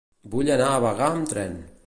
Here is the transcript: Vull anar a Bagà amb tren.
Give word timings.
Vull 0.35 0.49
anar 0.55 0.71
a 0.77 0.81
Bagà 0.87 1.11
amb 1.11 1.31
tren. 1.35 1.57